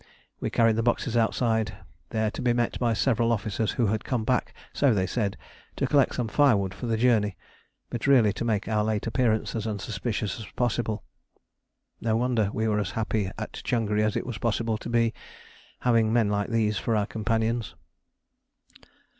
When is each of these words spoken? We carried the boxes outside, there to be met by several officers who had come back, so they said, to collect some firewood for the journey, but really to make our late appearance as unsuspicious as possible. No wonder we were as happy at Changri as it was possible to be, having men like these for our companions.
We 0.39 0.49
carried 0.49 0.77
the 0.77 0.81
boxes 0.81 1.15
outside, 1.15 1.77
there 2.09 2.31
to 2.31 2.41
be 2.41 2.53
met 2.53 2.79
by 2.79 2.93
several 2.93 3.31
officers 3.31 3.73
who 3.73 3.85
had 3.85 4.03
come 4.03 4.23
back, 4.23 4.51
so 4.73 4.95
they 4.95 5.05
said, 5.05 5.37
to 5.75 5.85
collect 5.85 6.15
some 6.15 6.27
firewood 6.27 6.73
for 6.73 6.87
the 6.87 6.97
journey, 6.97 7.37
but 7.91 8.07
really 8.07 8.33
to 8.33 8.43
make 8.43 8.67
our 8.67 8.83
late 8.83 9.05
appearance 9.05 9.55
as 9.55 9.67
unsuspicious 9.67 10.39
as 10.39 10.47
possible. 10.55 11.03
No 12.01 12.17
wonder 12.17 12.49
we 12.51 12.67
were 12.67 12.79
as 12.79 12.89
happy 12.97 13.29
at 13.37 13.61
Changri 13.63 14.01
as 14.01 14.15
it 14.15 14.25
was 14.25 14.39
possible 14.39 14.79
to 14.79 14.89
be, 14.89 15.13
having 15.81 16.11
men 16.11 16.29
like 16.29 16.49
these 16.49 16.79
for 16.79 16.95
our 16.95 17.05
companions. 17.05 17.75